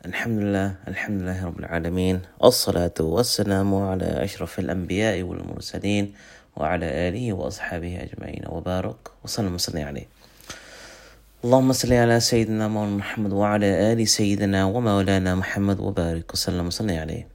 [0.00, 6.14] الحمد لله الحمد لله رب العالمين والصلاة والسلام على أشرف الأنبياء والمرسلين
[6.56, 8.48] وعلى آله وأصحابه أجمعين.
[8.48, 10.08] وبارك وسلم وسلم عليه.
[11.44, 17.28] اللهم صل على سيدنا محمد وعلى آل سيدنا ومولانا محمد وبارك وسلم وسلم عليه.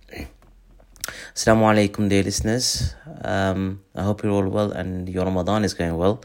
[1.38, 2.96] Assalamu alaikum dear listeners.
[3.22, 6.24] Um, I hope you're all well and your Ramadan is going well.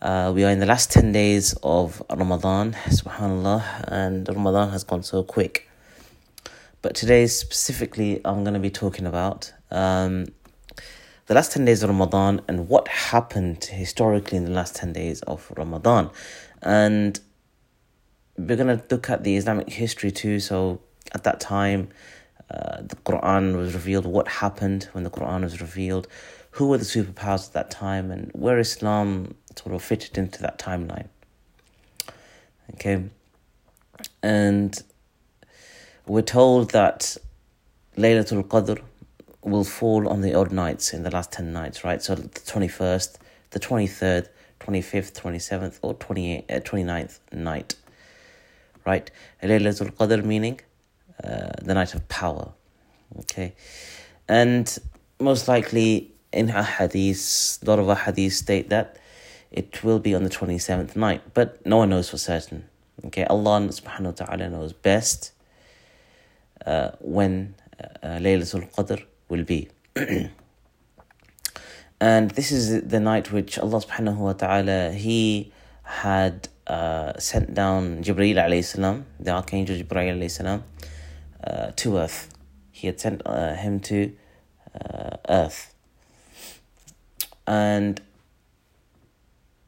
[0.00, 5.02] Uh, we are in the last 10 days of Ramadan, subhanAllah, and Ramadan has gone
[5.02, 5.68] so quick.
[6.82, 10.26] But today, specifically, I'm going to be talking about um,
[11.26, 15.20] the last 10 days of Ramadan and what happened historically in the last 10 days
[15.22, 16.10] of Ramadan.
[16.62, 17.18] And
[18.36, 20.38] we're going to look at the Islamic history too.
[20.38, 20.80] So,
[21.12, 21.88] at that time,
[22.48, 26.06] uh, the Quran was revealed, what happened when the Quran was revealed,
[26.52, 30.58] who were the superpowers at that time, and where Islam sort of fitted into that
[30.58, 31.08] timeline.
[32.74, 33.04] Okay.
[34.22, 34.82] And
[36.06, 37.16] we're told that
[37.96, 38.80] Laylatul Qadr
[39.42, 42.02] will fall on the odd nights in the last 10 nights, right?
[42.02, 43.16] So the 21st,
[43.50, 44.28] the 23rd,
[44.60, 47.74] 25th, 27th, or 28th, uh, 29th night,
[48.84, 49.10] right?
[49.42, 50.60] Laylatul Qadr meaning
[51.22, 52.52] uh, the night of power,
[53.20, 53.54] okay?
[54.28, 54.78] And
[55.20, 58.96] most likely in hadith, a lot of hadith state that
[59.50, 62.68] it will be on the 27th night, but no one knows for certain.
[63.06, 65.32] Okay, Allah subhanahu wa ta'ala knows best
[66.66, 69.68] uh, when uh, Laylatul Qadr will be.
[72.00, 75.52] and this is the night which Allah subhanahu wa ta'ala, He
[75.82, 80.64] had uh, sent down Jibreel alayhi salam, the Archangel Jibreel alayhi salam,
[81.42, 82.34] uh, to earth.
[82.70, 84.12] He had sent uh, him to
[84.74, 85.74] uh, earth.
[87.46, 88.00] And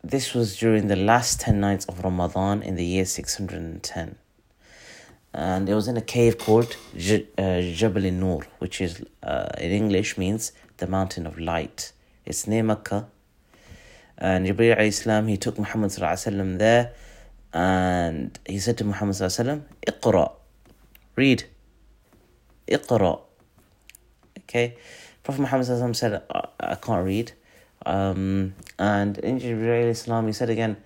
[0.02, 4.16] this was during the last 10 nights of Ramadan in the year 610.
[5.32, 9.70] And it was in a cave called J- uh, Jabal Nur, which is uh, in
[9.70, 11.92] English means the mountain of light.
[12.24, 13.08] It's near Mecca.
[14.18, 15.90] And Jibreel Islam he took Muhammad
[16.58, 16.92] there
[17.52, 20.32] and he said to Muhammad Iqra,
[21.16, 21.44] read,
[22.68, 23.20] Iqra.
[24.40, 24.76] Okay,
[25.22, 27.32] Prophet Muhammad said, I, I can't read.
[27.85, 30.77] Um, and in Jibreel Islam, he said again,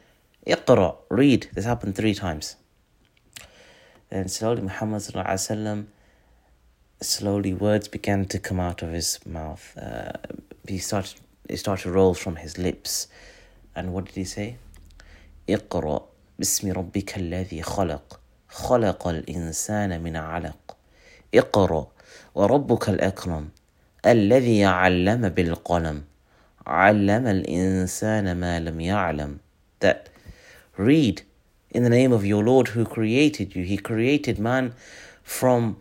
[0.46, 1.48] Iqra, read.
[1.54, 2.56] This happened three times.
[4.10, 5.86] Then slowly, Muhammad وسلم,
[7.02, 9.78] slowly words began to come out of his mouth.
[9.78, 10.12] Uh,
[10.68, 13.08] he started, he started to roll from his lips.
[13.76, 14.58] And what did he say?
[15.50, 16.10] اقرأ
[16.40, 20.78] باسم ربك الذي خلق خلق الإنسان من علق
[21.36, 21.88] اقرأ
[22.36, 23.50] وربك الأكرم
[24.06, 26.04] الذي علم بالقلم
[26.68, 29.40] علم الإنسان ما لم يعلم
[29.80, 30.10] that
[30.78, 31.24] read
[31.72, 33.64] in the name of your Lord who created you.
[33.64, 34.74] He created man
[35.24, 35.78] from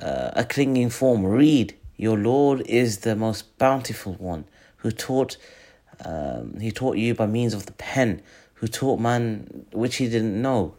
[0.00, 1.24] uh, a clinging form.
[1.24, 4.44] Read, your Lord is the most bountiful one
[4.78, 5.36] who taught.
[6.04, 8.22] Um, he taught you by means of the pen,
[8.54, 10.74] who taught man which he didn't know.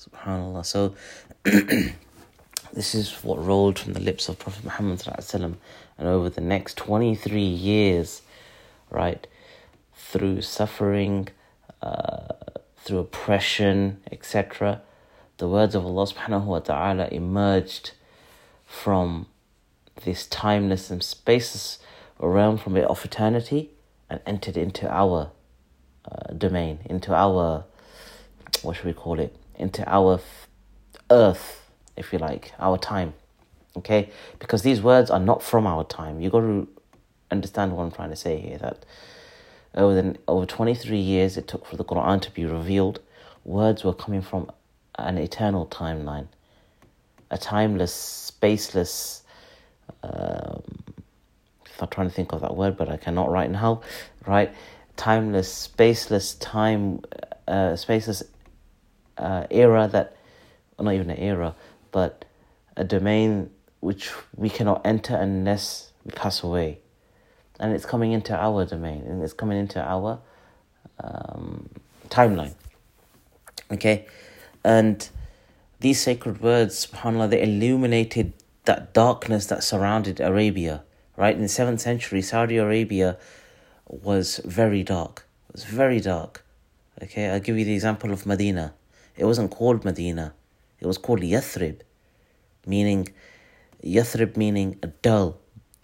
[0.00, 0.66] Subhanallah.
[0.66, 0.94] So,
[1.44, 5.02] this is what rolled from the lips of Prophet Muhammad,
[5.98, 8.22] and over the next 23 years,
[8.89, 9.27] right?
[9.95, 11.29] Through suffering,
[11.81, 12.33] uh,
[12.77, 14.81] through oppression, etc.
[15.37, 17.91] The words of Allah subhanahu wa ta'ala emerged
[18.65, 19.27] from
[20.03, 21.79] this timeless and spaces
[22.19, 23.71] realm from of eternity
[24.09, 25.31] and entered into our
[26.09, 27.65] uh, domain, into our,
[28.61, 29.35] what should we call it?
[29.55, 30.47] Into our f-
[31.11, 33.13] earth, if you like, our time.
[33.75, 34.09] Okay?
[34.39, 36.21] Because these words are not from our time.
[36.21, 36.67] You got to
[37.31, 38.85] understand what I'm trying to say here that
[39.75, 42.99] over the, over 23 years it took for the Quran to be revealed,
[43.45, 44.51] words were coming from
[44.97, 46.27] an eternal timeline,
[47.29, 49.21] a timeless, spaceless.
[50.03, 50.63] Um,
[51.79, 53.81] I'm trying to think of that word, but I cannot right now.
[54.25, 54.53] Right,
[54.95, 57.01] timeless, spaceless time,
[57.47, 58.23] uh, spaceless
[59.17, 60.15] uh, era that,
[60.79, 61.55] not even an era,
[61.91, 62.25] but
[62.75, 66.79] a domain which we cannot enter unless we pass away
[67.59, 70.19] and it's coming into our domain and it's coming into our
[70.99, 71.69] um,
[72.09, 72.53] timeline.
[73.71, 74.05] Okay,
[74.63, 75.09] and
[75.79, 78.33] these sacred words, subhanAllah, they illuminated
[78.65, 80.83] that darkness that surrounded Arabia.
[81.15, 83.17] Right in the seventh century, Saudi Arabia
[83.87, 85.25] was very dark.
[85.49, 86.43] It was very dark.
[87.01, 88.73] Okay, I'll give you the example of Medina.
[89.15, 90.33] It wasn't called Medina.
[90.79, 91.81] It was called Yathrib,
[92.65, 93.07] meaning
[93.83, 95.37] Yathrib meaning a dull,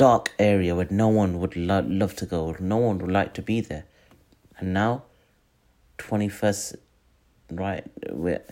[0.04, 3.42] dark area where no one would lo- love to go, no one would like to
[3.42, 3.86] be there.
[4.58, 5.04] And now,
[5.98, 6.76] 21st,
[7.50, 8.44] right, we're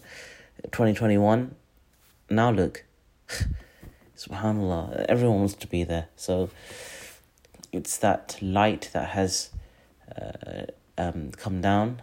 [0.71, 1.53] 2021,
[2.29, 2.85] now look,
[4.17, 6.07] subhanallah, everyone wants to be there.
[6.15, 6.49] So
[7.73, 9.49] it's that light that has
[10.17, 12.01] uh, um, come down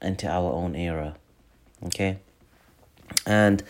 [0.00, 1.16] into our own era.
[1.86, 2.20] Okay,
[3.26, 3.64] and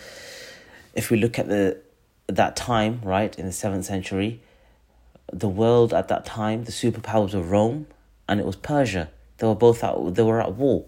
[0.94, 1.78] if we look at the
[2.26, 4.42] that time, right in the seventh century,
[5.32, 7.86] the world at that time, the superpowers of Rome
[8.28, 9.10] and it was Persia.
[9.38, 10.84] They were both at they were at war.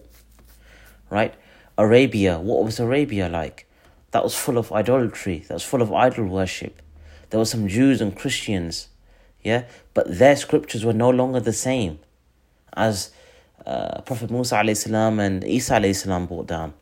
[1.09, 1.33] Right?
[1.77, 3.67] Arabia, what was Arabia like?
[4.11, 6.81] That was full of idolatry, that was full of idol worship.
[7.29, 8.89] There were some Jews and Christians,
[9.43, 11.99] yeah, but their scriptures were no longer the same
[12.75, 13.11] as
[13.65, 16.73] uh, Prophet Musa salam and Isa salam brought down.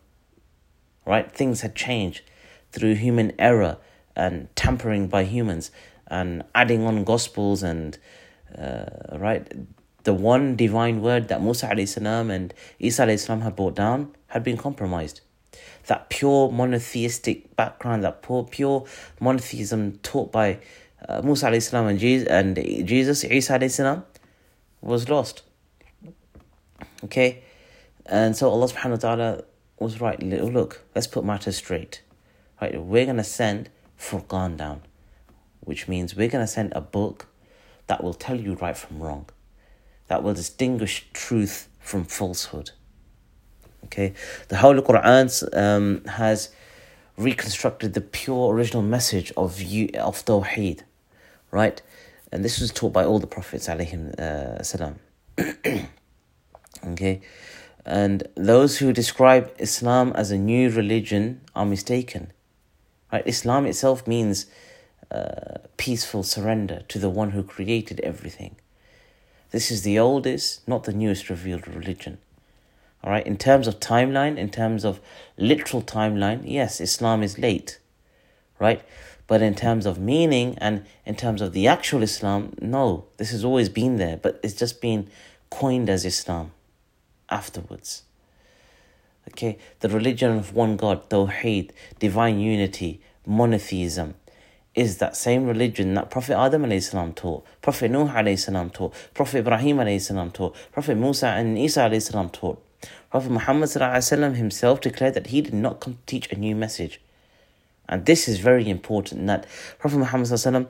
[1.05, 1.31] Right?
[1.31, 2.21] Things had changed
[2.71, 3.77] through human error
[4.15, 5.71] and tampering by humans
[6.11, 7.97] and adding on gospels and
[8.55, 9.51] uh, right
[10.03, 14.57] the one divine word that Musa salam and Isa salam had brought down had been
[14.57, 15.21] compromised.
[15.87, 18.85] That pure monotheistic background, that pure, pure
[19.19, 20.59] monotheism taught by
[21.07, 24.03] uh, Musa salam and Jesus, and Jesus, Isa salam,
[24.81, 25.43] was lost.
[27.03, 27.43] Okay?
[28.05, 29.43] And so Allah subhanahu wa ta'ala
[29.79, 30.21] was right.
[30.21, 32.01] Look, let's put matters straight.
[32.61, 33.69] Right, we're gonna send
[33.99, 34.81] Furqan down,
[35.61, 37.27] which means we're gonna send a book
[37.87, 39.25] that will tell you right from wrong
[40.11, 42.71] that will distinguish truth from falsehood.
[43.85, 44.13] Okay,
[44.49, 45.25] the Holy Quran
[45.57, 46.49] um, has
[47.15, 50.81] reconstructed the pure original message of you of Tawheed,
[51.49, 51.81] right?
[52.29, 54.99] And this was taught by all the prophets, alayhim uh, salam.
[56.87, 57.21] okay,
[57.85, 62.33] and those who describe Islam as a new religion are mistaken.
[63.13, 64.45] Right, Islam itself means
[65.77, 68.55] peaceful surrender to the one who created everything.
[69.51, 72.19] This is the oldest, not the newest revealed religion.
[73.03, 75.01] All right, in terms of timeline, in terms of
[75.37, 77.79] literal timeline, yes, Islam is late,
[78.59, 78.83] right?
[79.27, 83.43] But in terms of meaning and in terms of the actual Islam, no, this has
[83.43, 85.07] always been there, but it's just been
[85.49, 86.51] coined as Islam
[87.29, 88.03] afterwards.
[89.29, 94.15] Okay, the religion of one God, Tawheed, divine unity, monotheism,
[94.73, 99.99] is that same religion that Prophet Adam salam taught, Prophet Nuh salam taught, Prophet Ibrahim
[99.99, 102.63] salam taught, Prophet Musa and Isa salam taught.
[103.09, 103.69] Prophet Muhammad
[104.35, 107.01] himself declared that he did not come to teach a new message.
[107.89, 109.45] And this is very important that
[109.77, 110.67] Prophet Muhammad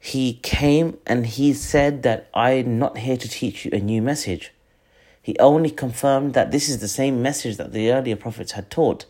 [0.00, 4.52] he came and he said that I'm not here to teach you a new message.
[5.22, 9.06] He only confirmed that this is the same message that the earlier prophets had taught.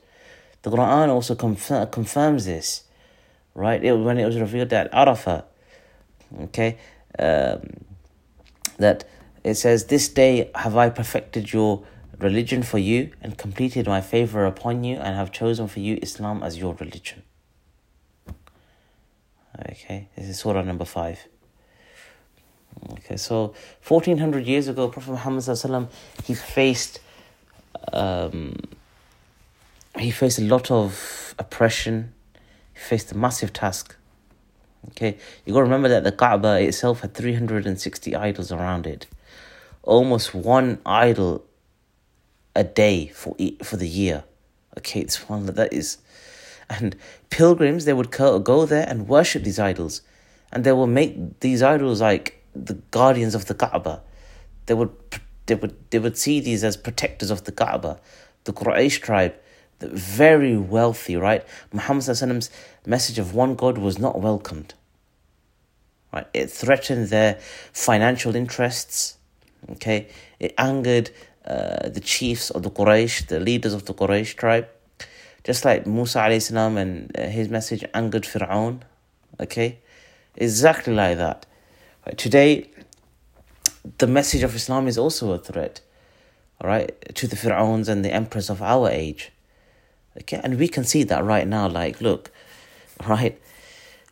[0.63, 2.85] The Quran also confir- confirms this
[3.59, 3.85] right?
[3.85, 5.45] It, when it was revealed at Arafah,
[6.43, 6.79] okay,
[7.19, 7.85] um,
[8.79, 9.05] that
[9.45, 11.83] it says, This day have I perfected your
[12.19, 16.43] religion for you and completed my favor upon you and have chosen for you Islam
[16.43, 17.23] as your religion.
[19.71, 21.27] Okay, this is Surah number 5.
[22.93, 23.55] Okay, so
[23.87, 25.89] 1400 years ago, Prophet Muhammad
[26.25, 27.01] he faced
[27.93, 28.55] um,
[29.99, 32.13] he faced a lot of oppression,
[32.79, 33.97] faced a massive task.
[34.91, 39.07] Okay, you got to remember that the Kaaba itself had 360 idols around it.
[39.83, 41.45] Almost one idol
[42.55, 44.25] a day for for the year.
[44.79, 45.99] Okay, it's one that is.
[46.71, 46.97] And
[47.31, 50.03] pilgrims, they would go there and worship these idols.
[50.53, 54.03] And they will make these idols like the guardians of the Kaaba.
[54.67, 54.95] They would,
[55.47, 58.01] they would, they would see these as protectors of the Kaaba.
[58.45, 59.35] The Quraysh tribe,
[59.81, 61.45] very wealthy, right?
[61.73, 62.51] Muhammad's
[62.87, 64.75] message of one God was not welcomed.
[66.13, 66.27] Right?
[66.33, 67.39] It threatened their
[67.73, 69.19] financial interests.
[69.73, 70.09] Okay?
[70.41, 71.11] It angered
[71.45, 74.69] uh, the chiefs of the Quraysh, the leaders of the Quraysh tribe.
[75.45, 78.81] Just like Musa salam and uh, his message angered Fir'aun.
[79.41, 79.79] Okay?
[80.37, 81.47] Exactly like that.
[82.07, 82.17] Right?
[82.17, 82.71] Today,
[83.99, 85.81] the message of Islam is also a threat.
[86.61, 89.31] All right, to the Fir'auns and the emperors of our age.
[90.21, 91.69] Okay, and we can see that right now.
[91.69, 92.31] Like, look,
[93.07, 93.41] right?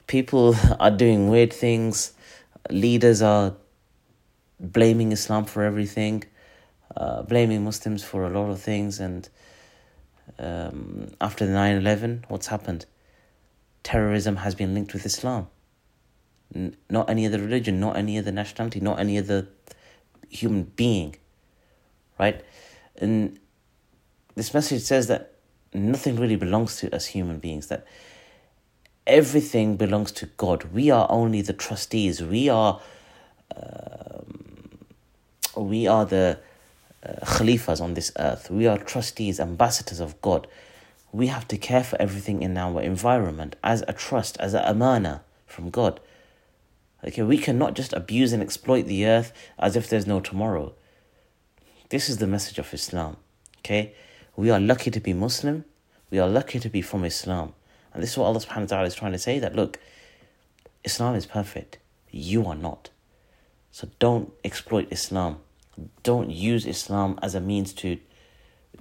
[0.06, 2.12] People are doing weird things.
[2.70, 3.54] Leaders are
[4.60, 6.24] blaming Islam for everything,
[6.96, 9.00] uh, blaming Muslims for a lot of things.
[9.00, 9.28] And
[10.38, 12.86] um, after the 9 11, what's happened?
[13.82, 15.48] Terrorism has been linked with Islam.
[16.54, 19.48] N- not any other religion, not any other nationality, not any other
[20.28, 21.16] human being.
[22.18, 22.44] Right?
[22.96, 23.38] And
[24.34, 25.35] this message says that
[25.74, 27.86] nothing really belongs to us human beings, that
[29.06, 30.64] everything belongs to God.
[30.72, 32.22] We are only the trustees.
[32.22, 32.80] We are,
[33.54, 34.78] um,
[35.56, 36.38] we are the
[37.04, 38.50] uh, khalifas on this earth.
[38.50, 40.46] We are trustees, ambassadors of God.
[41.16, 45.22] we have to care for everything in our environment as a trust, as a amana
[45.46, 45.98] from God.
[47.02, 50.74] Okay, we cannot just abuse and exploit the earth as if there's no tomorrow.
[51.88, 53.16] This is the message of Islam.
[53.58, 53.94] Okay,
[54.36, 55.64] we are lucky to be Muslim.
[56.10, 57.54] We are lucky to be from Islam.
[57.92, 59.78] And this is what Allah subhanahu wa ta'ala is trying to say that look,
[60.84, 61.78] Islam is perfect.
[62.10, 62.90] You are not.
[63.72, 65.38] So don't exploit Islam.
[66.02, 67.98] Don't use Islam as a means to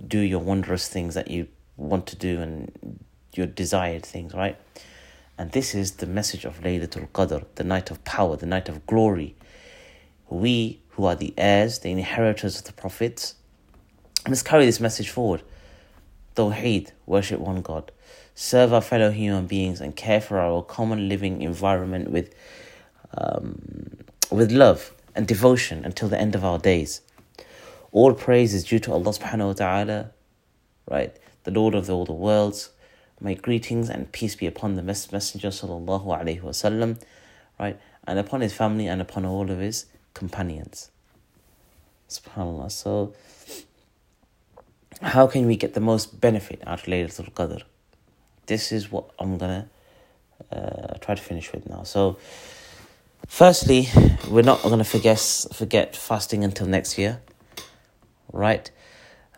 [0.05, 1.47] do your wondrous things that you
[1.77, 2.99] want to do and
[3.33, 4.57] your desired things, right?
[5.37, 8.85] And this is the message of Laylatul Qadr, the night of power, the night of
[8.85, 9.35] glory.
[10.29, 13.35] We who are the heirs, the inheritors of the prophets,
[14.27, 15.43] let's carry this message forward.
[16.35, 17.91] Tawheed, worship one God,
[18.33, 22.33] serve our fellow human beings, and care for our common living environment with,
[23.17, 23.97] um,
[24.31, 27.01] with love and devotion until the end of our days.
[27.91, 30.11] All praise is due to Allah subhanahu wa ta'ala,
[30.89, 31.15] right?
[31.43, 32.71] The Lord of all the worlds.
[33.21, 37.01] May greetings and peace be upon the Messenger sallallahu alaihi wasallam,
[37.57, 37.79] right?
[38.05, 40.91] And upon his family and upon all of his companions.
[42.09, 42.71] SubhanAllah.
[42.71, 43.13] So,
[45.01, 47.63] how can we get the most benefit out of Laylatul Qadr?
[48.45, 49.69] This is what I'm gonna
[50.51, 51.83] uh, try to finish with now.
[51.83, 52.17] So,
[53.27, 53.89] firstly,
[54.29, 55.19] we're not gonna forget
[55.53, 57.21] forget fasting until next year,
[58.31, 58.69] right?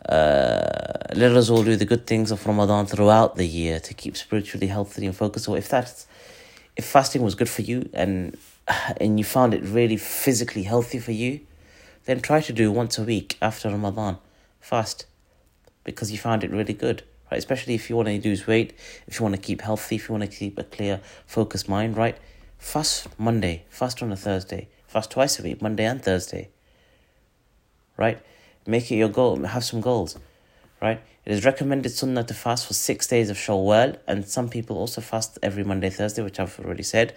[0.08, 4.16] Uh, let us all do the good things of Ramadan throughout the year to keep
[4.16, 5.46] spiritually healthy and focused.
[5.46, 6.06] So, if that's
[6.76, 8.36] if fasting was good for you and
[9.00, 11.40] and you found it really physically healthy for you,
[12.04, 14.18] then try to do once a week after Ramadan.
[14.60, 15.06] Fast
[15.88, 17.38] because you found it really good, right?
[17.38, 18.74] Especially if you want to lose weight,
[19.06, 21.96] if you want to keep healthy, if you want to keep a clear, focused mind,
[21.96, 22.16] right?
[22.58, 26.50] Fast Monday, fast on a Thursday, fast twice a week, Monday and Thursday,
[27.96, 28.20] right?
[28.66, 30.18] Make it your goal, have some goals,
[30.82, 31.00] right?
[31.24, 35.00] It is recommended sunnah to fast for six days of Shawwal, and some people also
[35.00, 37.14] fast every Monday, Thursday, which I've already said.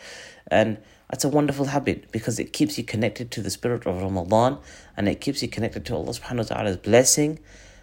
[0.47, 0.77] And
[1.09, 4.59] that's a wonderful habit because it keeps you connected to the spirit of Ramadan
[4.95, 7.39] and it keeps you connected to Allah subhanahu wa ta'ala's blessing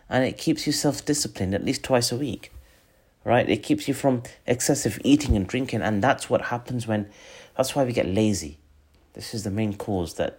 [0.08, 2.52] and it keeps you self disciplined at least twice a week.
[3.24, 3.48] Right?
[3.48, 7.10] It keeps you from excessive eating and drinking, and that's what happens when
[7.56, 8.58] that's why we get lazy.
[9.14, 10.38] This is the main cause that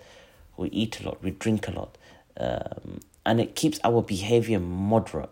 [0.58, 1.98] we eat a lot, we drink a lot,
[2.38, 5.30] um, and it keeps our behavior moderate.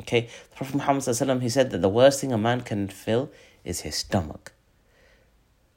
[0.00, 3.30] Okay, the Prophet Muhammad he said that the worst thing a man can fill
[3.64, 4.52] is his stomach.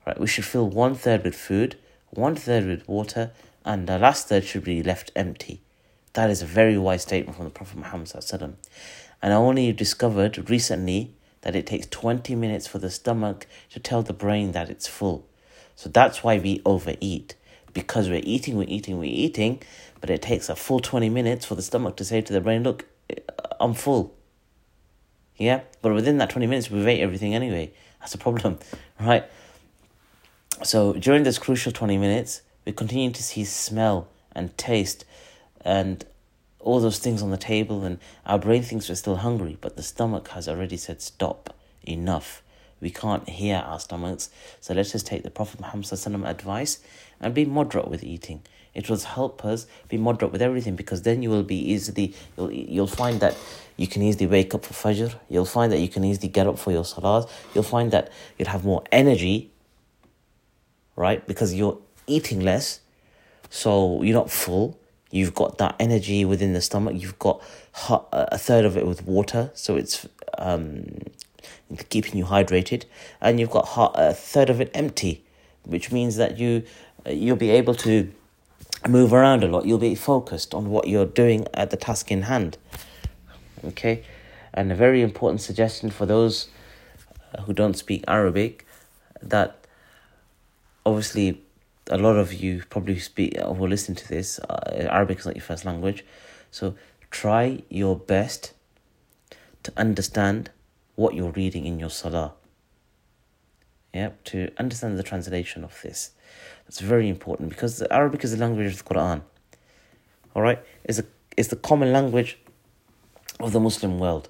[0.05, 1.77] Right, we should fill one third with food,
[2.09, 3.31] one third with water,
[3.65, 5.61] and the last third should be left empty.
[6.19, 8.11] That is a very wise statement from the Prophet Muhammad.
[9.21, 14.03] And I only discovered recently that it takes 20 minutes for the stomach to tell
[14.03, 15.25] the brain that it's full.
[15.77, 17.35] So that's why we overeat.
[17.71, 19.61] Because we're eating, we're eating, we're eating,
[20.01, 22.63] but it takes a full 20 minutes for the stomach to say to the brain,
[22.63, 22.85] look,
[23.61, 24.13] I'm full.
[25.37, 25.61] Yeah?
[25.81, 27.71] But within that 20 minutes, we've ate everything anyway.
[28.01, 28.59] That's a problem,
[28.99, 29.23] right?
[30.63, 35.05] So during this crucial 20 minutes, we continue to see smell and taste
[35.61, 36.05] and
[36.59, 39.83] all those things on the table, and our brain thinks we're still hungry, but the
[39.83, 42.43] stomach has already said, Stop, enough.
[42.81, 44.29] We can't hear our stomachs,
[44.61, 46.79] so let's just take the Prophet Muhammad's advice
[47.19, 48.41] and be moderate with eating.
[48.73, 52.51] It will help us be moderate with everything because then you will be easily, you'll,
[52.51, 53.35] you'll find that
[53.75, 56.57] you can easily wake up for Fajr, you'll find that you can easily get up
[56.57, 59.51] for your Salah, you'll find that you'll have more energy,
[60.95, 61.25] right?
[61.27, 62.79] Because you're eating less,
[63.49, 64.78] so you're not full
[65.11, 66.95] You've got that energy within the stomach.
[66.97, 67.41] You've got
[67.89, 70.85] a third of it with water, so it's um,
[71.89, 72.85] keeping you hydrated,
[73.19, 75.23] and you've got a third of it empty,
[75.63, 76.63] which means that you
[77.07, 78.11] you'll be able to
[78.87, 79.65] move around a lot.
[79.65, 82.57] You'll be focused on what you're doing at the task in hand.
[83.65, 84.03] Okay,
[84.53, 86.49] and a very important suggestion for those
[87.33, 88.65] uh, who don't speak Arabic
[89.21, 89.65] that
[90.85, 91.41] obviously
[91.89, 94.39] a lot of you probably speak or will listen to this.
[94.39, 96.05] Uh, Arabic is not your first language,
[96.51, 96.75] so
[97.11, 98.53] try your best
[99.63, 100.51] to understand
[100.95, 102.33] what you're reading in your salah.
[103.93, 106.11] Yep, to understand the translation of this.
[106.65, 109.21] That's very important because Arabic is the language of the Quran.
[110.35, 111.05] All right, is a
[111.35, 112.37] is the common language
[113.39, 114.29] of the Muslim world.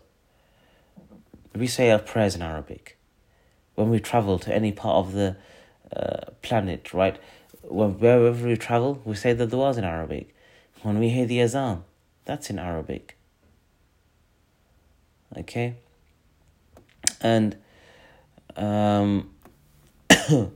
[1.56, 2.98] We say our prayers in Arabic.
[3.75, 5.36] When we travel to any part of the
[5.96, 7.20] uh, planet, right?
[7.70, 10.36] Wherever we travel, we say the du'as in Arabic.
[10.82, 11.84] When we hear the azan,
[12.26, 13.18] that's in Arabic.
[15.38, 15.76] Okay?
[17.22, 17.58] And,
[18.56, 19.30] um,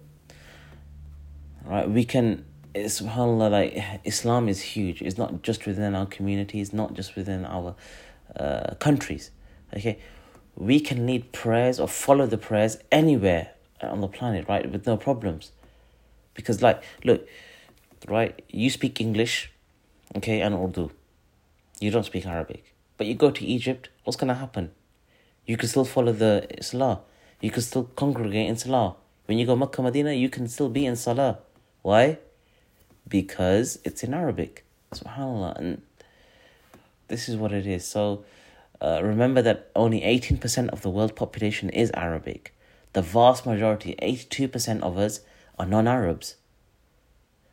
[1.65, 5.01] right, we can, subhanAllah, like, Islam is huge.
[5.01, 7.75] It's not just within our communities, not just within our
[8.35, 9.31] uh, countries.
[9.75, 9.99] Okay?
[10.55, 13.51] we can lead prayers or follow the prayers anywhere
[13.81, 15.51] on the planet, right, with no problems.
[16.33, 17.27] Because, like, look,
[18.07, 19.51] right, you speak English,
[20.15, 20.91] okay, and Urdu.
[21.79, 22.73] You don't speak Arabic.
[22.97, 24.71] But you go to Egypt, what's going to happen?
[25.45, 27.01] You can still follow the Salah.
[27.41, 28.95] You can still congregate in Salah.
[29.25, 31.39] When you go Makkah, Medina, you can still be in Salah.
[31.81, 32.19] Why?
[33.07, 34.63] Because it's in Arabic.
[34.93, 35.57] SubhanAllah.
[35.57, 35.81] And
[37.07, 37.85] this is what it is.
[37.85, 38.23] So
[38.81, 42.53] uh, remember that only 18% of the world population is Arabic.
[42.93, 45.21] The vast majority, 82% of us,
[45.57, 46.35] are non Arabs.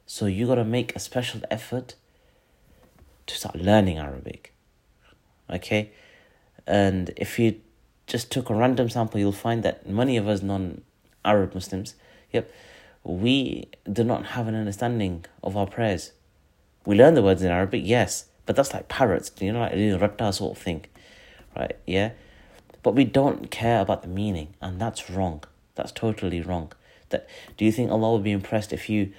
[0.07, 1.95] So you got to make a special effort
[3.27, 4.53] to start learning Arabic.
[5.49, 5.93] Okay?
[6.67, 7.61] And if you
[8.07, 10.83] just took a random sample, you'll find that many of us non
[11.25, 11.95] Arab Muslims,
[12.33, 12.51] yep,
[13.05, 16.13] we do not have an understanding of our prayers.
[16.87, 19.99] We learn the words in Arabic, yes, but that's like parrots, you know, like a
[19.99, 20.87] ratta sort of thing,
[21.57, 21.77] right?
[21.87, 22.13] Yeah,
[22.83, 25.45] but we don't care about the meaning, and that's wrong.
[25.75, 26.73] That's totally wrong.
[27.11, 29.13] That do you think Allah will be impressed if you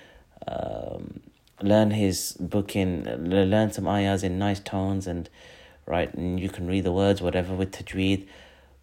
[0.48, 1.22] um,
[1.62, 5.30] learn His book in learn some ayahs in nice tones and
[5.86, 8.28] right, and you can read the words whatever with tajweed,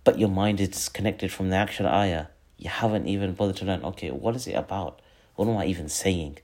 [0.04, 2.26] but your mind is disconnected from the actual ayah.
[2.56, 3.84] You haven't even bothered to learn.
[3.84, 5.00] Okay, what is it about?
[5.36, 6.38] What am I even saying?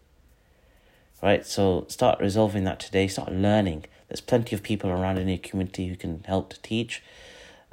[1.25, 1.47] right?
[1.47, 3.09] So start resolving that today.
[3.09, 3.87] Start learning.
[4.09, 7.03] There's plenty of people around in your community who can help to teach.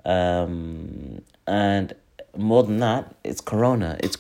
[0.05, 1.93] Um, and
[2.35, 3.97] more than that, it's Corona.
[3.99, 4.17] It's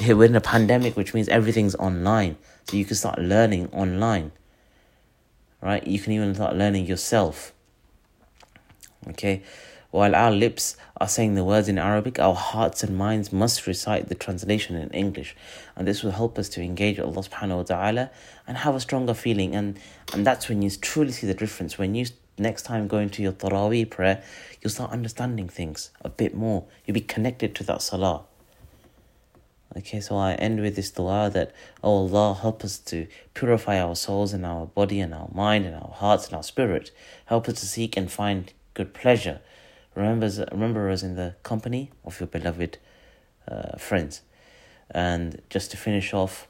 [0.00, 2.36] we're in a pandemic, which means everything's online.
[2.64, 4.32] So you can start learning online.
[5.60, 5.86] Right?
[5.86, 7.52] You can even start learning yourself.
[9.08, 9.42] Okay.
[9.90, 14.08] While our lips are saying the words in Arabic, our hearts and minds must recite
[14.08, 15.36] the translation in English.
[15.76, 18.10] And this will help us to engage Allah subhanahu wa ta'ala
[18.46, 19.54] and have a stronger feeling.
[19.54, 19.78] And,
[20.12, 21.78] and that's when you truly see the difference.
[21.78, 22.06] When you
[22.38, 24.24] next time go into your Taraweeh prayer,
[24.60, 26.64] you'll start understanding things a bit more.
[26.84, 28.24] You'll be connected to that salah.
[29.76, 33.96] Okay, so I end with this dua that, oh Allah, help us to purify our
[33.96, 36.92] souls and our body and our mind and our hearts and our spirit.
[37.26, 39.40] Help us to seek and find good pleasure
[39.94, 42.78] remember, remember us in the company of your beloved
[43.48, 44.22] uh, friends.
[44.90, 46.46] And just to finish off,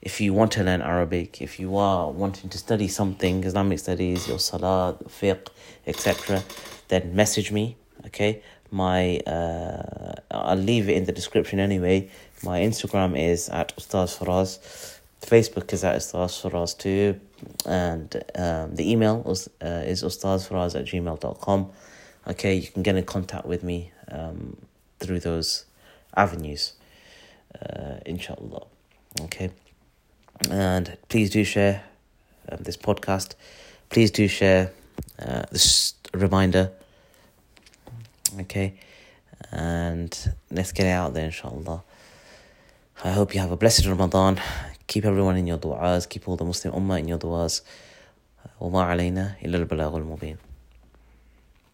[0.00, 4.28] if you want to learn Arabic, if you are wanting to study something, Islamic studies,
[4.28, 5.48] your salah, fiqh,
[5.86, 6.42] etc.,
[6.88, 7.76] then message me.
[8.06, 12.10] Okay, my uh, I'll leave it in the description anyway.
[12.42, 14.58] My Instagram is at Ustaz Faraz.
[15.22, 17.18] Facebook is at Ustaz Faraz too,
[17.64, 21.70] and um, the email is, uh, is ustazfaraz at gmail.com
[22.26, 24.56] okay, you can get in contact with me um,
[24.98, 25.64] through those
[26.16, 26.74] avenues,
[27.60, 28.66] uh, inshallah.
[29.22, 29.50] Okay,
[30.50, 31.84] and please do share
[32.50, 33.34] um, this podcast.
[33.88, 34.72] Please do share
[35.18, 36.70] uh, this reminder
[38.39, 38.75] Okay,
[39.51, 40.15] and
[40.49, 41.83] let's get out there, inshallah.
[43.03, 44.39] I hope you have a blessed Ramadan.
[44.87, 46.07] Keep everyone in your du'as.
[46.07, 47.61] Keep all the Muslim ummah in your du'as.
[48.61, 50.37] وما علينا إلا البلاغ المبين